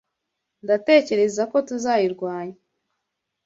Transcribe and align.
Ndatekereza 0.63 1.41
ko 1.51 1.57
tuzayirwanya 1.67 2.57